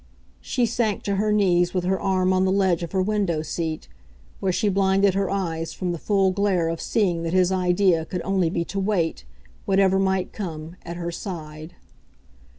[0.39, 3.87] She sank to her knees with her arm on the ledge of her window seat,
[4.39, 8.23] where she blinded her eyes from the full glare of seeing that his idea could
[8.23, 9.25] only be to wait,
[9.65, 11.75] whatever might come, at her side.